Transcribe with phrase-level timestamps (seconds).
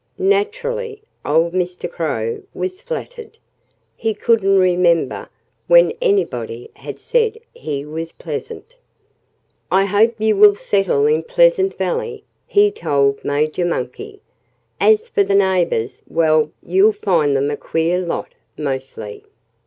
[0.17, 1.87] Naturally, old Mr.
[1.87, 3.37] Crow was flattered.
[3.95, 5.29] He couldn't remember
[5.67, 8.77] when anybody had said he was pleasant.
[9.69, 14.21] "I hope you will settle in Pleasant Valley," he told Major Monkey.
[14.79, 19.23] "As for the neighbors well, you'll find them a queer lot, mostly."